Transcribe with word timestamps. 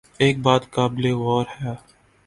ایک 0.21 0.35
بات 0.45 0.63
قابل 0.75 1.03
غور 1.21 1.45
ہے۔ 1.59 1.73